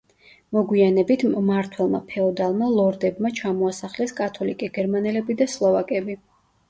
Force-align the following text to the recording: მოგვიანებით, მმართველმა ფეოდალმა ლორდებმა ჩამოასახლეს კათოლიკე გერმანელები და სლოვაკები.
მოგვიანებით, 0.55 1.25
მმართველმა 1.33 2.01
ფეოდალმა 2.13 2.69
ლორდებმა 2.77 3.33
ჩამოასახლეს 3.41 4.15
კათოლიკე 4.21 4.71
გერმანელები 4.79 5.37
და 5.43 5.49
სლოვაკები. 5.59 6.19